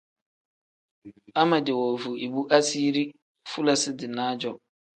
[1.41, 3.03] Amedi woovu ibu asiiri
[3.49, 4.51] fulasi-dinaa-jo.